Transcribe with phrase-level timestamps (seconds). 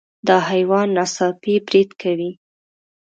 [0.27, 2.31] دا حیوان ناڅاپي برید کوي.